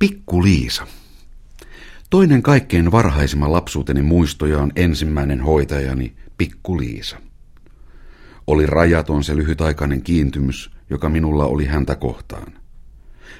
[0.00, 0.86] Pikku Liisa.
[2.10, 7.16] Toinen kaikkein varhaisimman lapsuuteni muistoja on ensimmäinen hoitajani, Pikku Liisa.
[8.46, 12.52] Oli rajaton se lyhytaikainen kiintymys, joka minulla oli häntä kohtaan.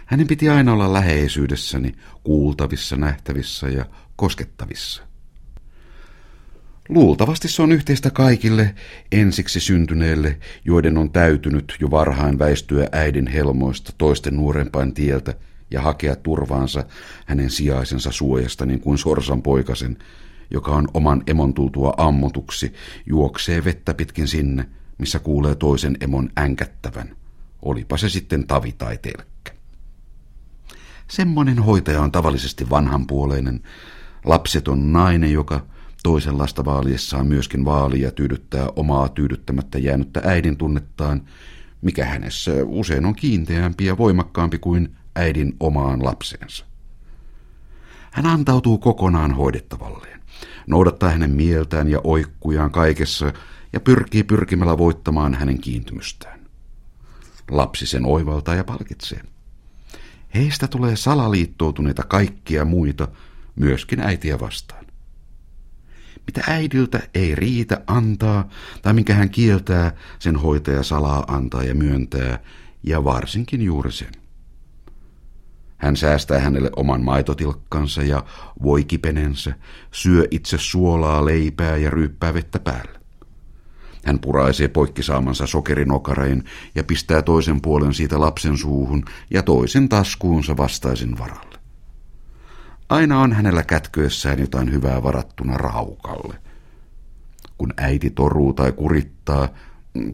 [0.06, 1.94] Hänen piti aina olla läheisyydessäni,
[2.24, 3.84] kuultavissa, nähtävissä ja
[4.16, 5.02] koskettavissa.
[6.88, 8.74] Luultavasti se on yhteistä kaikille
[9.12, 15.34] ensiksi syntyneille, joiden on täytynyt jo varhain väistyä äidin helmoista toisten nuorempain tieltä
[15.70, 16.84] ja hakea turvaansa
[17.26, 19.98] hänen sijaisensa suojasta niin kuin sorsan poikasen,
[20.50, 22.72] joka on oman emon tultua ammotuksi,
[23.06, 24.66] juoksee vettä pitkin sinne,
[24.98, 27.16] missä kuulee toisen emon änkättävän,
[27.62, 29.52] olipa se sitten tavi tai telkkä.
[31.08, 33.60] Semmoinen hoitaja on tavallisesti vanhanpuoleinen,
[34.24, 35.66] lapseton nainen, joka
[36.02, 41.22] toisenlaista vaaliessaan myöskin vaalia tyydyttää omaa tyydyttämättä jäänyttä äidin tunnettaan,
[41.82, 46.64] mikä hänessä usein on kiinteämpi ja voimakkaampi kuin äidin omaan lapseensa.
[48.10, 50.20] Hän antautuu kokonaan hoidettavalleen,
[50.66, 53.32] noudattaa hänen mieltään ja oikkujaan kaikessa
[53.72, 56.40] ja pyrkii pyrkimällä voittamaan hänen kiintymystään.
[57.50, 59.20] Lapsi sen oivaltaa ja palkitsee.
[60.34, 63.08] Heistä tulee salaliittoutuneita kaikkia muita,
[63.56, 64.86] myöskin äitiä vastaan.
[66.26, 68.48] Mitä äidiltä ei riitä antaa,
[68.82, 72.38] tai minkä hän kieltää, sen hoitaja salaa antaa ja myöntää,
[72.82, 74.12] ja varsinkin juuri sen.
[75.80, 78.24] Hän säästää hänelle oman maitotilkkansa ja
[78.62, 79.54] voikipenensä,
[79.92, 83.00] syö itse suolaa, leipää ja ryyppää vettä päälle.
[84.04, 90.56] Hän puraisee poikki saamansa sokerinokarein ja pistää toisen puolen siitä lapsen suuhun ja toisen taskuunsa
[90.56, 91.58] vastaisin varalle.
[92.88, 96.36] Aina on hänellä kätköessään jotain hyvää varattuna raukalle.
[97.58, 99.48] Kun äiti toruu tai kurittaa,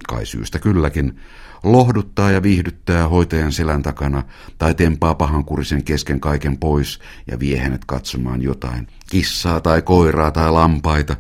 [0.09, 1.21] kai syystä kylläkin,
[1.63, 4.23] lohduttaa ja viihdyttää hoitajan selän takana
[4.59, 10.51] tai tempaa pahankurisen kesken kaiken pois ja vie hänet katsomaan jotain, kissaa tai koiraa tai
[10.51, 11.17] lampaita,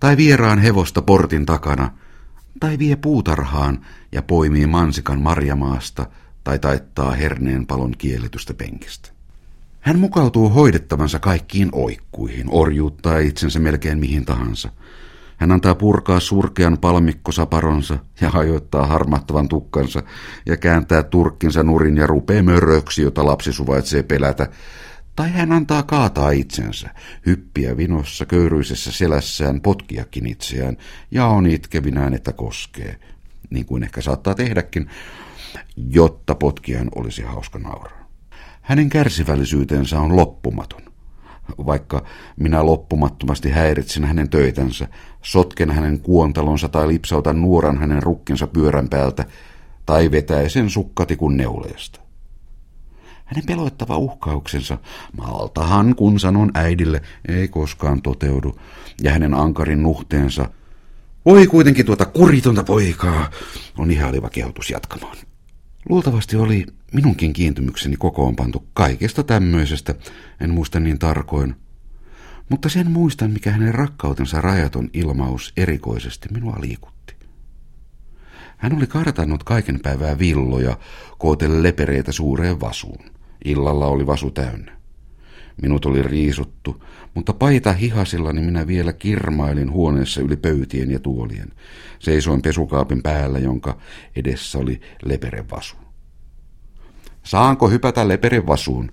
[0.00, 1.90] tai vieraan hevosta portin takana,
[2.60, 6.06] tai vie puutarhaan ja poimii mansikan marjamaasta
[6.44, 9.10] tai taittaa herneen palon kielletystä penkistä.
[9.80, 14.70] Hän mukautuu hoidettavansa kaikkiin oikkuihin, orjuuttaa itsensä melkein mihin tahansa–
[15.42, 20.02] hän antaa purkaa surkean palmikkosaparonsa ja hajoittaa harmahtavan tukkansa
[20.46, 24.48] ja kääntää turkkinsa nurin ja rupee möröksi, jota lapsi suvaitsee pelätä.
[25.16, 26.90] Tai hän antaa kaataa itsensä,
[27.26, 30.76] hyppiä vinossa köyryisessä selässään, potkiakin itseään
[31.10, 32.96] ja on itkevinään, että koskee,
[33.50, 34.90] niin kuin ehkä saattaa tehdäkin,
[35.76, 38.08] jotta potkijan olisi hauska nauraa.
[38.60, 40.91] Hänen kärsivällisyytensä on loppumaton
[41.66, 42.04] vaikka
[42.36, 44.88] minä loppumattomasti häiritsin hänen töitänsä,
[45.22, 49.24] sotken hänen kuontalonsa tai lipsautan nuoran hänen rukkinsa pyörän päältä
[49.86, 52.00] tai vetäisen sukkatikun neuleesta.
[53.24, 54.78] Hänen peloittava uhkauksensa,
[55.16, 58.58] maltahan kun sanon äidille, ei koskaan toteudu,
[59.02, 60.48] ja hänen ankarin nuhteensa,
[61.24, 63.30] voi kuitenkin tuota kuritonta poikaa,
[63.78, 65.16] on ihailiva kehotus jatkamaan.
[65.88, 69.94] Luultavasti oli minunkin kiintymykseni kokoon pantu kaikesta tämmöisestä,
[70.40, 71.54] en muista niin tarkoin.
[72.48, 77.14] Mutta sen muistan, mikä hänen rakkautensa rajaton ilmaus erikoisesti minua liikutti.
[78.56, 80.78] Hän oli kartannut kaiken päivää villoja,
[81.18, 83.04] kootelle lepereitä suureen vasuun.
[83.44, 84.81] Illalla oli vasu täynnä.
[85.62, 91.48] Minut oli riisuttu, mutta paita hihasillani minä vielä kirmailin huoneessa yli pöytien ja tuolien.
[91.98, 93.78] Seisoin pesukaapin päällä, jonka
[94.16, 95.76] edessä oli leperevasu.
[97.22, 98.92] Saanko hypätä leperin vasuun?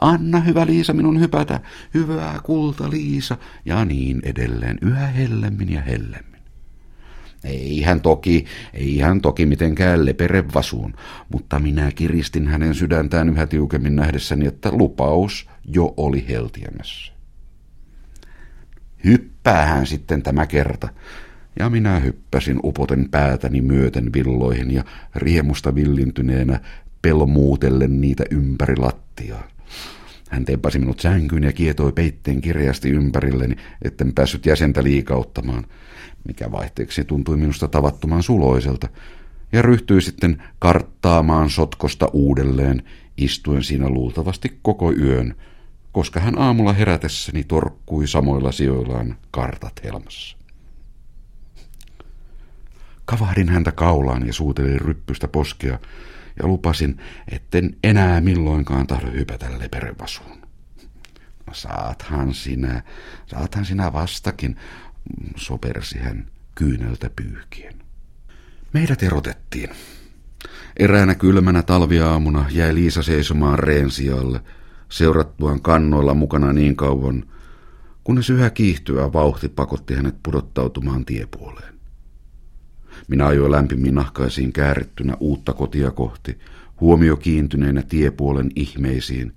[0.00, 1.60] Anna hyvä Liisa minun hypätä,
[1.94, 6.31] hyvää kulta Liisa, ja niin edelleen, yhä hellemmin ja hellemmin.
[7.44, 8.44] Ei hän toki,
[8.74, 10.94] ei hän toki mitenkään lepere vasuun,
[11.28, 17.12] mutta minä kiristin hänen sydäntään yhä tiukemmin nähdessäni, että lupaus jo oli heltiämässä.
[19.04, 20.88] Hyppäähän sitten tämä kerta,
[21.58, 26.60] ja minä hyppäsin upoten päätäni myöten villoihin ja riemusta villintyneenä
[27.02, 29.48] pelmuutellen niitä ympäri lattiaa.
[30.32, 35.64] Hän tempasi minut sänkyyn ja kietoi peitteen kirjasti ympärilleni, etten päässyt jäsentä liikauttamaan,
[36.28, 38.88] mikä vaihteeksi tuntui minusta tavattoman suloiselta,
[39.52, 42.82] ja ryhtyi sitten karttaamaan sotkosta uudelleen,
[43.16, 45.34] istuen siinä luultavasti koko yön,
[45.92, 50.36] koska hän aamulla herätessäni torkkui samoilla sijoillaan kartat helmassa.
[53.04, 55.78] Kavahdin häntä kaulaan ja suutelin ryppystä poskea,
[56.42, 57.00] ja lupasin,
[57.32, 60.38] etten enää milloinkaan tahdo hypätä leperevasuun.
[61.46, 62.82] No saathan sinä,
[63.26, 64.56] saathan sinä vastakin,
[65.36, 67.74] sopersi hän kyyneltä pyyhkien.
[68.72, 69.70] Meidät erotettiin.
[70.78, 74.40] Eräänä kylmänä talviaamuna jäi Liisa seisomaan reen sijalle.
[74.88, 77.24] seurattuaan kannoilla mukana niin kauan,
[78.04, 81.74] kunnes yhä kiihtyvä vauhti pakotti hänet pudottautumaan tiepuoleen.
[83.08, 86.38] Minä ajoin lämpimmin nahkaisiin käärittynä uutta kotia kohti,
[86.80, 89.32] huomio kiintyneenä tiepuolen ihmeisiin,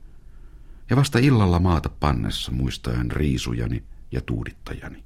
[0.89, 5.03] ja vasta illalla maata pannessa muistaen riisujani ja tuudittajani.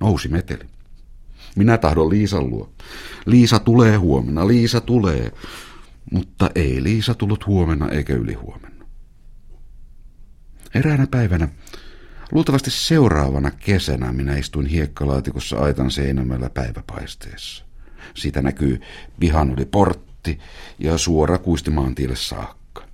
[0.00, 0.64] Nousi meteli.
[1.56, 2.72] Minä tahdon Liisan luo.
[3.26, 5.32] Liisa tulee huomenna, Liisa tulee.
[6.12, 8.84] Mutta ei Liisa tullut huomenna eikä ylihuomenna.
[10.74, 11.48] Eräänä päivänä,
[12.32, 17.64] luultavasti seuraavana kesänä, minä istuin hiekkalaatikossa aitan seinämällä päiväpaisteessa.
[18.14, 18.80] Siitä näkyy
[19.20, 20.38] pihan yli portti
[20.78, 22.84] ja suora kuisti maantielle saakka.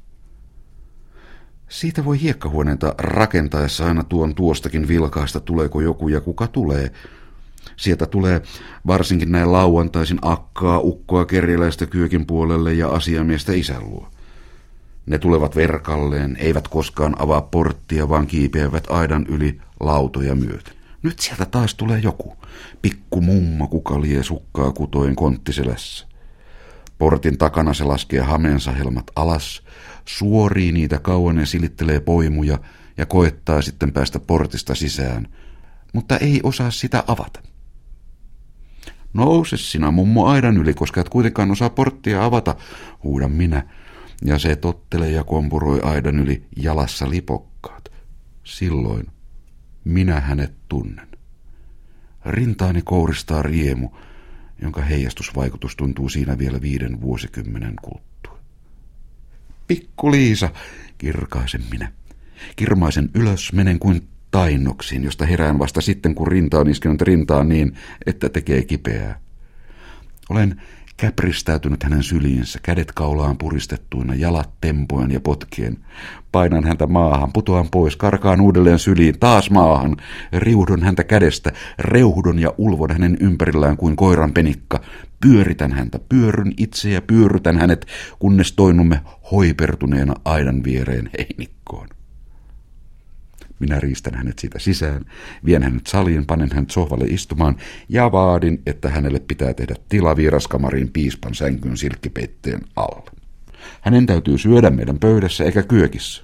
[1.69, 6.93] Siitä voi hiekkahuoneita rakentaessa aina tuon tuostakin vilkaista, tuleeko joku ja kuka tulee–
[7.77, 8.43] Sieltä tulee
[8.87, 14.09] varsinkin näin lauantaisin akkaa, ukkoa kerjäläistä kyökin puolelle ja asiamiestä isän luo.
[15.07, 20.75] Ne tulevat verkalleen, eivät koskaan avaa porttia, vaan kiipeävät aidan yli lautoja myöten.
[21.03, 22.37] Nyt sieltä taas tulee joku.
[22.83, 26.07] Pikku mumma kukalie sukkaa kutoen konttiselässä.
[26.99, 29.63] Portin takana se laskee hameensa helmat alas,
[30.05, 32.59] suorii niitä kauan ja silittelee poimuja
[32.97, 35.29] ja koettaa sitten päästä portista sisään,
[35.93, 37.41] mutta ei osaa sitä avata.
[39.13, 42.55] Nouse sinä mummo aidan yli, koska et kuitenkaan osaa porttia avata,
[43.03, 43.63] huudan minä.
[44.25, 47.89] Ja se tottelee ja kompuroi aidan yli jalassa lipokkaat.
[48.45, 49.07] Silloin
[49.85, 51.09] minä hänet tunnen.
[52.27, 53.89] Rintaani kouristaa riemu,
[54.63, 58.39] jonka heijastusvaikutus tuntuu siinä vielä viiden vuosikymmenen kuluttua.
[59.67, 60.49] Pikku Liisa,
[60.99, 61.93] kirkaisen minä.
[62.57, 67.77] Kirmaisen ylös, menen kuin tainnoksiin, josta herään vasta sitten, kun rinta on iskenyt rintaan niin,
[68.07, 69.21] että tekee kipeää.
[70.29, 70.63] Olen
[70.97, 75.77] käpristäytynyt hänen syliinsä, kädet kaulaan puristettuina, jalat tempoen ja potkien.
[76.33, 79.97] Painan häntä maahan, putoan pois, karkaan uudelleen syliin, taas maahan,
[80.33, 84.81] riuhdon häntä kädestä, reuhdon ja ulvon hänen ympärillään kuin koiran penikka.
[85.21, 87.87] Pyöritän häntä, pyöryn itse ja pyörrytän hänet,
[88.19, 89.01] kunnes toinnumme
[89.33, 91.89] hoipertuneena aidan viereen heinikkoon.
[93.59, 95.05] Minä riistän hänet siitä sisään,
[95.45, 97.57] vien hänet saliin, panen hänet sohvalle istumaan
[97.89, 103.11] ja vaadin, että hänelle pitää tehdä tila vieraskamariin piispan sänkyn silkkipeitteen alle.
[103.81, 106.23] Hänen täytyy syödä meidän pöydässä eikä kyökissä.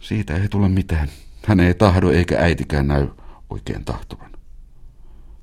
[0.00, 1.08] Siitä ei tule mitään.
[1.46, 3.08] Hän ei tahdo eikä äitikään näy
[3.50, 4.30] oikein tahtovan.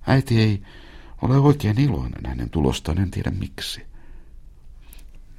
[0.07, 0.62] Äiti ei
[1.21, 3.81] ole oikein iloinen hänen tulostaan, en tiedä miksi.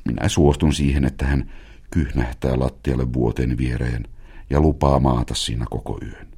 [0.04, 1.52] Minä suostun siihen, että hän
[1.90, 4.08] kyhnähtää lattialle vuoteen viereen–
[4.50, 6.28] ja lupaa maata siinä koko yön.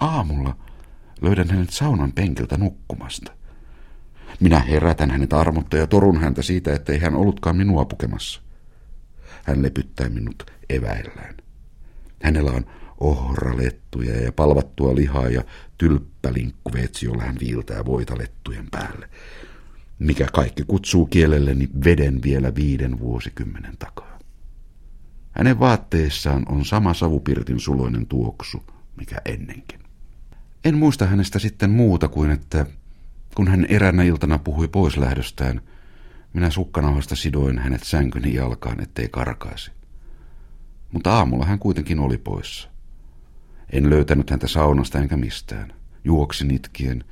[0.00, 0.56] Aamulla
[1.20, 3.32] löydän hänet saunan penkiltä nukkumasta.
[4.40, 8.40] Minä herätän hänet armotta ja torun häntä siitä, ettei hän ollutkaan minua pukemassa.
[9.44, 11.34] Hän lepyttää minut eväillään.
[12.22, 12.66] Hänellä on
[13.00, 15.44] ohralettuja ja palvattua lihaa ja
[15.78, 19.08] tylppälinkkuveetsi, jolla hän viiltää voita lettujen päälle,
[19.98, 23.99] mikä kaikki kutsuu kielelleni veden vielä viiden vuosikymmenen takaa.
[25.40, 28.62] Hänen vaatteissaan on sama savupirtin suloinen tuoksu,
[28.96, 29.80] mikä ennenkin.
[30.64, 32.66] En muista hänestä sitten muuta kuin, että
[33.34, 35.60] kun hän eräänä iltana puhui pois lähdöstään,
[36.32, 39.70] minä sukkanauhasta sidoin hänet sänkyni jalkaan, ettei karkaisi.
[40.92, 42.68] Mutta aamulla hän kuitenkin oli poissa.
[43.72, 45.72] En löytänyt häntä saunasta enkä mistään.
[46.04, 47.04] Juoksin itkien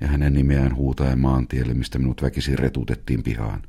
[0.00, 3.62] ja hänen nimeään huutaen maantielle, mistä minut väkisin retutettiin pihaan.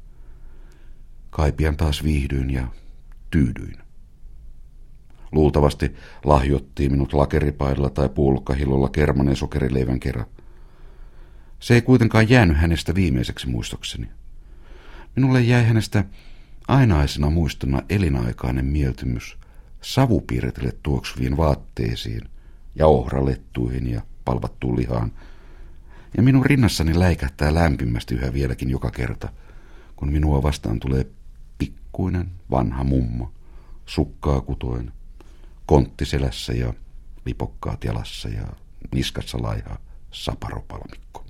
[1.30, 2.68] Kaipian taas viihdyin ja
[3.32, 3.87] tyydyin.
[5.32, 10.26] Luultavasti lahjottiin minut lakeripaidalla tai puolukkahillolla kerman ja sokerileivän kerran.
[11.60, 14.08] Se ei kuitenkaan jäänyt hänestä viimeiseksi muistokseni.
[15.16, 16.04] Minulle jäi hänestä
[16.68, 19.38] ainaisena muistona elinaikainen mieltymys
[19.82, 22.22] savupiiretille tuoksuviin vaatteisiin
[22.76, 25.12] ja ohralettuihin ja palvattuun lihaan.
[26.18, 29.30] Ja minun rinnassani läikähtää lämpimästi yhä vieläkin joka kerta,
[29.96, 31.06] kun minua vastaan tulee
[31.58, 33.32] pikkuinen vanha mummo,
[33.86, 34.92] sukkaa kutoen,
[35.68, 36.74] kontti selässä ja
[37.26, 38.48] lipokkaat jalassa ja
[38.92, 39.78] niskassa laiha
[40.12, 41.26] saparopalmikko.